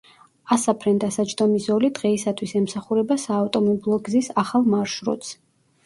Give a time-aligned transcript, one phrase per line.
[0.53, 5.37] ასაფრენ-დასაჯდომი ზოლი დღეისათვის ემსახურება საავტომობილო გზის ახალ მარშრუტს.